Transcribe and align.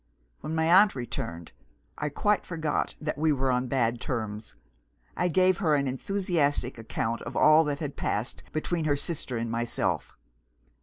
"When 0.39 0.55
my 0.55 0.65
aunt 0.65 0.95
returned, 0.95 1.51
I 1.95 2.09
quite 2.09 2.43
forgot 2.43 2.95
that 2.99 3.19
we 3.19 3.31
were 3.31 3.51
on 3.51 3.67
bad 3.67 4.01
terms. 4.01 4.55
I 5.15 5.27
gave 5.27 5.57
her 5.59 5.75
an 5.75 5.87
enthusiastic 5.87 6.79
account 6.79 7.21
of 7.21 7.37
all 7.37 7.63
that 7.65 7.81
had 7.81 7.95
passed 7.97 8.41
between 8.51 8.85
her 8.85 8.95
sister 8.95 9.37
and 9.37 9.51
myself. 9.51 10.17